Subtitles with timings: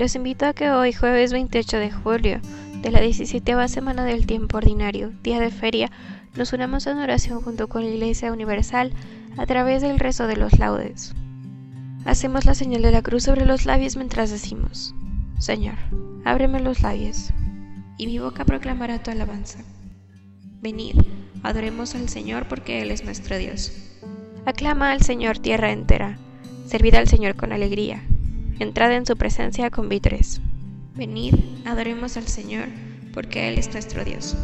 [0.00, 2.40] Los invito a que hoy, jueves 28 de julio,
[2.80, 5.90] de la 17 semana del tiempo ordinario, día de feria,
[6.34, 8.94] nos unamos en oración junto con la Iglesia Universal
[9.36, 11.14] a través del rezo de los laudes.
[12.06, 14.94] Hacemos la señal de la cruz sobre los labios mientras decimos,
[15.38, 15.76] Señor,
[16.24, 17.28] ábreme los labios,
[17.98, 19.58] y mi boca proclamará tu alabanza.
[20.62, 20.94] Venid,
[21.42, 23.70] adoremos al Señor porque Él es nuestro Dios.
[24.46, 26.16] Aclama al Señor tierra entera,
[26.64, 28.02] servid al Señor con alegría
[28.60, 30.40] entrad en su presencia con vítores.
[30.94, 32.66] Venid, adoremos al Señor,
[33.14, 34.36] porque Él es nuestro Dios.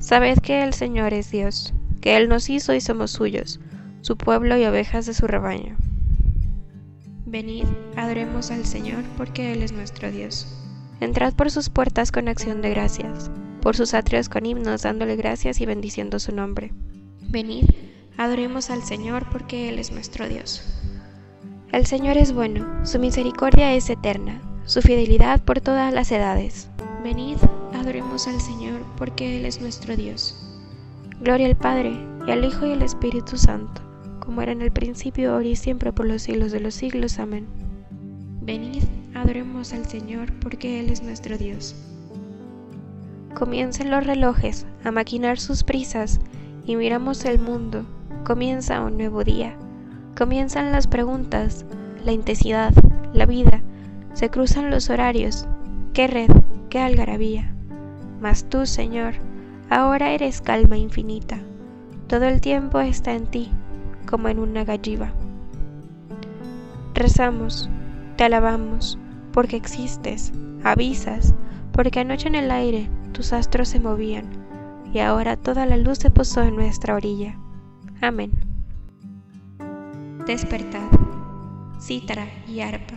[0.00, 3.60] Sabed que el Señor es Dios, que Él nos hizo y somos suyos,
[4.00, 5.76] su pueblo y ovejas de su rebaño.
[7.24, 10.46] Venid, adoremos al Señor, porque Él es nuestro Dios.
[11.00, 13.30] Entrad por sus puertas con acción de gracias,
[13.60, 16.72] por sus atrios con himnos, dándole gracias y bendiciendo su nombre.
[17.28, 17.66] Venid,
[18.16, 20.77] adoremos al Señor, porque Él es nuestro Dios.
[21.70, 26.70] El Señor es bueno, su misericordia es eterna, su fidelidad por todas las edades.
[27.04, 27.36] Venid,
[27.74, 30.34] adoremos al Señor, porque Él es nuestro Dios.
[31.20, 31.92] Gloria al Padre,
[32.26, 33.82] y al Hijo y al Espíritu Santo,
[34.18, 37.18] como era en el principio, ahora y siempre, por los siglos de los siglos.
[37.18, 37.46] Amén.
[38.40, 41.76] Venid, adoremos al Señor, porque Él es nuestro Dios.
[43.34, 46.18] Comiencen los relojes a maquinar sus prisas,
[46.64, 47.84] y miramos el mundo,
[48.24, 49.54] comienza un nuevo día
[50.18, 51.64] Comienzan las preguntas,
[52.04, 52.74] la intensidad,
[53.12, 53.62] la vida,
[54.14, 55.46] se cruzan los horarios,
[55.94, 56.28] qué red,
[56.70, 57.54] qué algarabía.
[58.20, 59.14] Mas tú, Señor,
[59.70, 61.38] ahora eres calma infinita,
[62.08, 63.52] todo el tiempo está en ti,
[64.10, 65.12] como en una galliva.
[66.94, 67.70] Rezamos,
[68.16, 68.98] te alabamos,
[69.32, 70.32] porque existes,
[70.64, 71.32] avisas,
[71.70, 74.24] porque anoche en el aire tus astros se movían,
[74.92, 77.38] y ahora toda la luz se posó en nuestra orilla.
[78.00, 78.47] Amén
[80.28, 80.90] despertad,
[81.80, 82.92] cítara y arpa,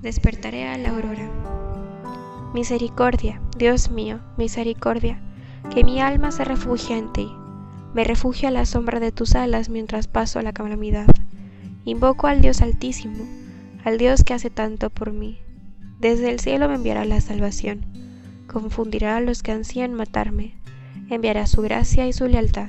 [0.00, 1.30] despertaré a la aurora.
[2.54, 5.20] Misericordia, Dios mío, misericordia,
[5.74, 7.30] que mi alma se refugia en ti,
[7.92, 11.08] me refugio a la sombra de tus alas mientras paso la calamidad.
[11.84, 13.22] Invoco al Dios Altísimo,
[13.84, 15.40] al Dios que hace tanto por mí.
[16.00, 17.84] Desde el cielo me enviará la salvación,
[18.50, 20.54] confundirá a los que ansían matarme,
[21.10, 22.68] enviará su gracia y su lealtad.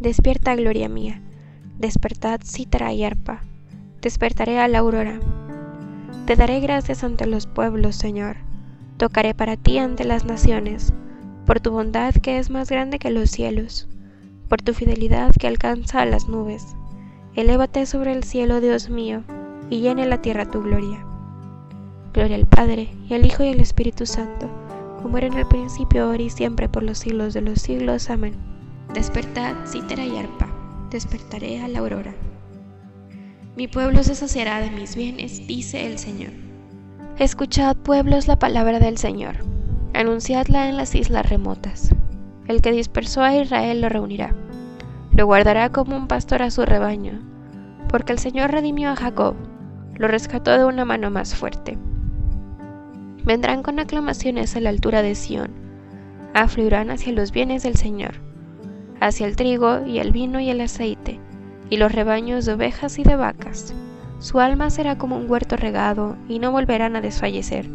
[0.00, 1.20] Despierta, gloria mía,
[1.78, 3.42] despertad cítara y arpa,
[4.00, 5.20] despertaré a la aurora.
[6.24, 8.38] Te daré gracias ante los pueblos, Señor,
[8.96, 10.94] tocaré para ti ante las naciones,
[11.44, 13.88] por tu bondad que es más grande que los cielos,
[14.48, 16.64] por tu fidelidad que alcanza a las nubes.
[17.34, 19.22] Elévate sobre el cielo, Dios mío,
[19.68, 21.04] y llene la tierra tu gloria.
[22.14, 24.48] Gloria al Padre, y al Hijo y al Espíritu Santo,
[25.02, 28.08] como era en el principio, ahora y siempre, por los siglos de los siglos.
[28.08, 28.49] Amén.
[28.94, 30.48] Despertad, cítara y arpa,
[30.90, 32.12] despertaré a la aurora.
[33.56, 36.32] Mi pueblo se saciará de mis bienes, dice el Señor.
[37.16, 39.36] Escuchad, pueblos, la palabra del Señor.
[39.94, 41.94] Anunciadla en las islas remotas.
[42.48, 44.34] El que dispersó a Israel lo reunirá.
[45.12, 47.20] Lo guardará como un pastor a su rebaño,
[47.88, 49.36] porque el Señor redimió a Jacob,
[49.94, 51.78] lo rescató de una mano más fuerte.
[53.24, 55.52] Vendrán con aclamaciones a la altura de Sión,
[56.34, 58.29] afluirán hacia los bienes del Señor,
[59.00, 61.18] hacia el trigo y el vino y el aceite,
[61.70, 63.74] y los rebaños de ovejas y de vacas.
[64.18, 67.68] Su alma será como un huerto regado, y no volverán a desfallecer.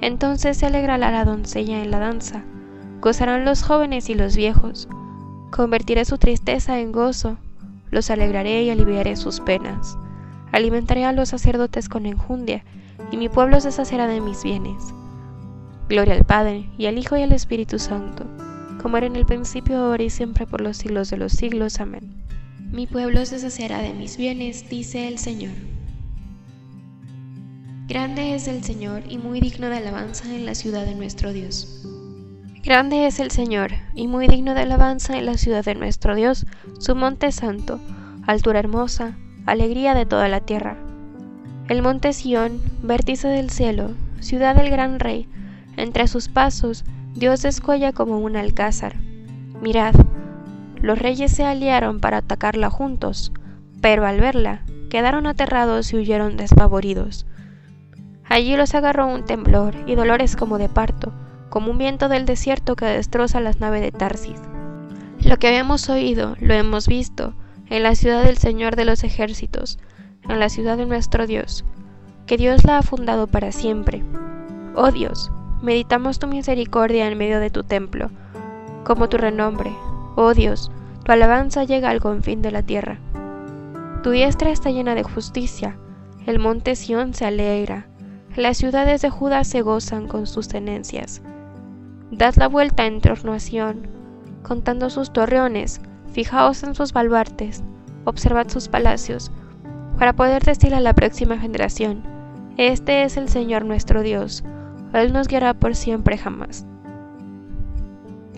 [0.00, 2.44] Entonces se alegrará la doncella en la danza,
[3.00, 4.88] gozarán los jóvenes y los viejos.
[5.50, 7.36] Convertiré su tristeza en gozo,
[7.90, 9.98] los alegraré y aliviaré sus penas.
[10.52, 12.64] Alimentaré a los sacerdotes con enjundia,
[13.10, 14.94] y mi pueblo se saciará de mis bienes.
[15.88, 18.24] Gloria al Padre, y al Hijo y al Espíritu Santo,
[18.80, 21.80] como era en el principio, ahora y siempre, por los siglos de los siglos.
[21.80, 22.10] Amén.
[22.70, 25.52] Mi pueblo se saciará de mis bienes, dice el Señor.
[27.88, 31.84] Grande es el Señor y muy digno de alabanza en la ciudad de nuestro Dios.
[32.62, 36.46] Grande es el Señor y muy digno de alabanza en la ciudad de nuestro Dios,
[36.78, 37.80] su monte santo,
[38.26, 39.16] altura hermosa,
[39.46, 40.76] alegría de toda la tierra.
[41.68, 45.26] El monte Sión, vértice del cielo, ciudad del gran rey,
[45.76, 46.84] entre sus pasos
[47.14, 48.96] Dios descuella como un alcázar.
[49.60, 49.94] Mirad,
[50.80, 53.32] los reyes se aliaron para atacarla juntos,
[53.80, 57.26] pero al verla quedaron aterrados y huyeron despavoridos.
[58.24, 61.12] Allí los agarró un temblor y dolores como de parto,
[61.48, 64.40] como un viento del desierto que destroza las naves de Tarsis.
[65.24, 67.34] Lo que habíamos oído, lo hemos visto,
[67.68, 69.78] en la ciudad del Señor de los ejércitos,
[70.28, 71.64] en la ciudad de nuestro Dios,
[72.26, 74.02] que Dios la ha fundado para siempre.
[74.74, 75.30] Oh Dios,
[75.62, 78.10] meditamos tu misericordia en medio de tu templo,
[78.84, 79.72] como tu renombre.
[80.16, 80.70] Oh Dios,
[81.04, 82.98] tu alabanza llega al confín de la tierra.
[84.02, 85.76] Tu diestra está llena de justicia,
[86.26, 87.86] el monte Sión se alegra,
[88.36, 91.22] las ciudades de Judá se gozan con sus tenencias.
[92.10, 93.88] Dad la vuelta en torno a Sión,
[94.42, 95.80] contando sus torreones,
[96.12, 97.62] Fijaos en sus baluartes,
[98.04, 99.30] observad sus palacios,
[99.96, 102.02] para poder decir a la próxima generación,
[102.56, 104.42] este es el Señor nuestro Dios,
[104.92, 106.66] Él nos guiará por siempre jamás.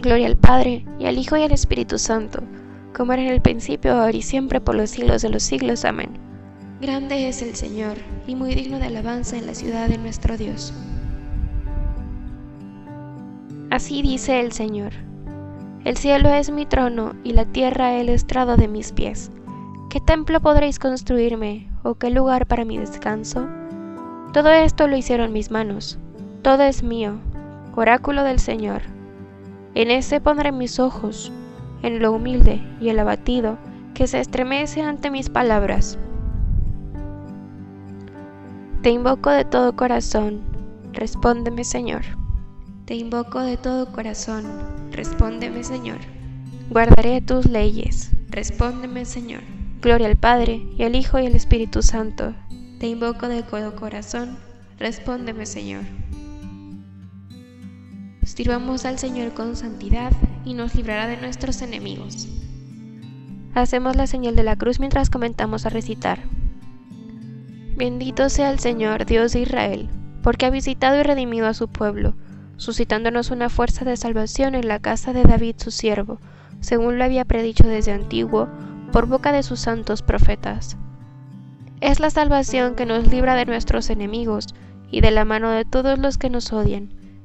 [0.00, 2.42] Gloria al Padre, y al Hijo y al Espíritu Santo,
[2.94, 5.84] como era en el principio, ahora y siempre, por los siglos de los siglos.
[5.84, 6.10] Amén.
[6.80, 7.96] Grande es el Señor,
[8.26, 10.74] y muy digno de alabanza en la ciudad de nuestro Dios.
[13.70, 14.92] Así dice el Señor.
[15.84, 19.30] El cielo es mi trono y la tierra el estrado de mis pies.
[19.88, 23.48] ¿Qué templo podréis construirme o qué lugar para mi descanso?
[24.32, 25.98] Todo esto lo hicieron mis manos,
[26.42, 27.20] todo es mío,
[27.76, 28.82] oráculo del Señor.
[29.74, 31.32] En ese pondré mis ojos,
[31.82, 33.58] en lo humilde y el abatido
[33.94, 35.98] que se estremece ante mis palabras.
[38.82, 40.42] Te invoco de todo corazón,
[40.92, 42.02] respóndeme Señor.
[42.86, 44.44] Te invoco de todo corazón,
[44.90, 45.98] respóndeme Señor.
[46.70, 49.42] Guardaré tus leyes, respóndeme Señor.
[49.80, 52.34] Gloria al Padre, y al Hijo y al Espíritu Santo.
[52.80, 54.36] Te invoco de todo corazón,
[54.78, 56.01] respóndeme Señor.
[58.24, 60.12] Sirvamos al Señor con santidad
[60.44, 62.28] y nos librará de nuestros enemigos.
[63.54, 66.20] Hacemos la señal de la cruz mientras comentamos a recitar.
[67.76, 69.88] Bendito sea el Señor, Dios de Israel,
[70.22, 72.14] porque ha visitado y redimido a su pueblo
[72.62, 76.20] suscitándonos una fuerza de salvación en la casa de David su siervo,
[76.60, 78.48] según lo había predicho desde antiguo,
[78.92, 80.76] por boca de sus santos profetas.
[81.80, 84.54] Es la salvación que nos libra de nuestros enemigos
[84.92, 86.90] y de la mano de todos los que nos odian,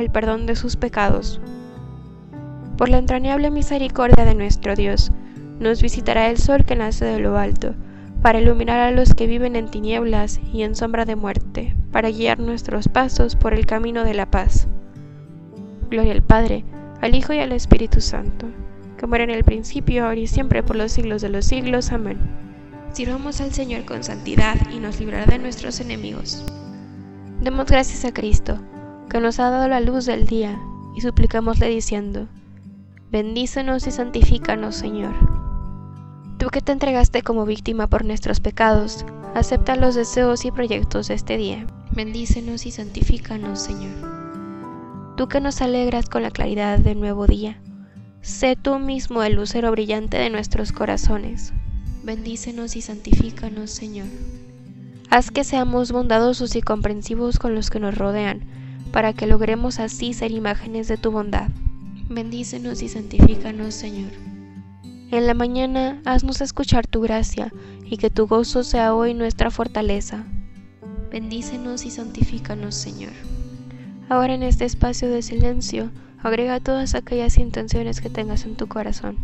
[0.00, 1.40] el perdón de sus pecados.
[2.76, 5.10] Por la entrañable misericordia de nuestro Dios,
[5.58, 7.74] nos visitará el sol que nace de lo alto,
[8.22, 12.38] para iluminar a los que viven en tinieblas y en sombra de muerte, para guiar
[12.38, 14.66] nuestros pasos por el camino de la paz.
[15.90, 16.64] Gloria al Padre,
[17.00, 18.46] al Hijo y al Espíritu Santo,
[19.00, 21.92] como era en el principio, ahora y siempre, por los siglos de los siglos.
[21.92, 22.18] Amén.
[22.92, 26.44] Sirvamos al Señor con santidad y nos librará de nuestros enemigos.
[27.40, 28.58] Demos gracias a Cristo,
[29.08, 30.58] que nos ha dado la luz del día,
[30.96, 32.28] y suplicámosle diciendo,
[33.10, 35.14] Bendícenos y santifícanos, Señor.
[36.38, 41.14] Tú que te entregaste como víctima por nuestros pecados, acepta los deseos y proyectos de
[41.14, 41.66] este día.
[41.92, 43.92] Bendícenos y santifícanos, Señor.
[45.16, 47.58] tú que nos alegras con la claridad del nuevo día.
[48.20, 51.54] Sé tú mismo el lucero brillante de nuestros corazones.
[52.02, 54.08] Bendícenos y santifícanos, Señor.
[55.08, 58.44] Haz que seamos bondadosos y comprensivos con los que nos rodean,
[58.96, 61.50] para que logremos así ser imágenes de tu bondad.
[62.08, 64.10] Bendícenos y santifícanos, Señor.
[65.10, 67.52] En la mañana haznos escuchar tu gracia
[67.84, 70.24] y que tu gozo sea hoy nuestra fortaleza.
[71.10, 73.12] Bendícenos y santifícanos, Señor.
[74.08, 75.90] Ahora en este espacio de silencio,
[76.22, 79.18] agrega todas aquellas intenciones que tengas en tu corazón.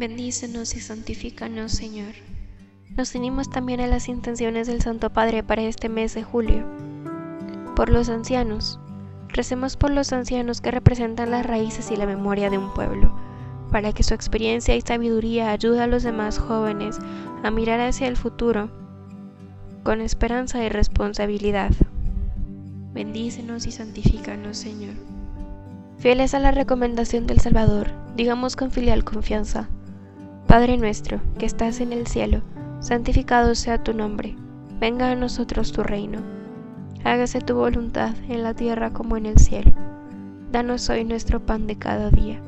[0.00, 2.14] Bendícenos y santifícanos, Señor.
[2.96, 6.64] Nos unimos también a las intenciones del Santo Padre para este mes de julio.
[7.76, 8.80] Por los ancianos.
[9.28, 13.14] Recemos por los ancianos que representan las raíces y la memoria de un pueblo,
[13.70, 16.96] para que su experiencia y sabiduría ayude a los demás jóvenes
[17.42, 18.70] a mirar hacia el futuro
[19.82, 21.72] con esperanza y responsabilidad.
[22.94, 24.94] Bendícenos y santifícanos, Señor.
[25.98, 29.68] Fieles a la recomendación del Salvador, digamos con filial confianza.
[30.50, 32.42] Padre nuestro, que estás en el cielo,
[32.80, 34.34] santificado sea tu nombre,
[34.80, 36.18] venga a nosotros tu reino,
[37.04, 39.70] hágase tu voluntad en la tierra como en el cielo.
[40.50, 42.40] Danos hoy nuestro pan de cada día,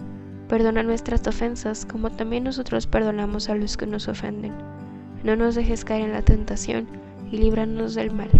[0.49, 4.52] perdona nuestras ofensas como también nosotros perdonamos a los que nos ofenden.
[5.23, 6.88] No nos dejes caer en la tentación
[7.30, 8.30] y líbranos del mal.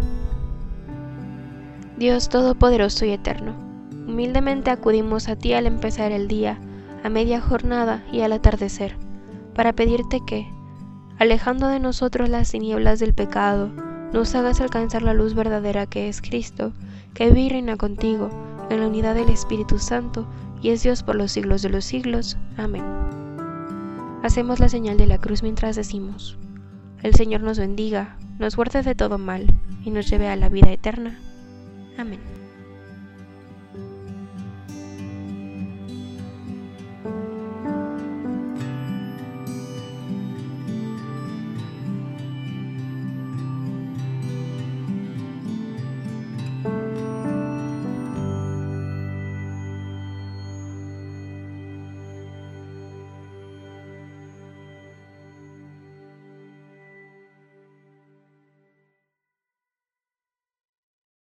[1.99, 3.55] Dios Todopoderoso y Eterno,
[4.09, 6.59] humildemente acudimos a ti al empezar el día,
[7.05, 8.97] a media jornada y al atardecer
[9.55, 10.49] para pedirte que,
[11.19, 13.71] alejando de nosotros las tinieblas del pecado,
[14.13, 16.73] nos hagas alcanzar la luz verdadera que es Cristo,
[17.15, 18.29] que vive y reina contigo,
[18.71, 20.27] en la unidad del Espíritu Santo,
[20.61, 22.37] y es Dios por los siglos de los siglos.
[22.57, 22.85] Amén.
[24.23, 26.39] Hacemos la señal de la cruz mientras decimos,
[27.03, 29.47] el Señor nos bendiga, nos guarde de todo mal,
[29.85, 31.19] y nos lleve a la vida eterna.
[31.99, 32.42] Amén.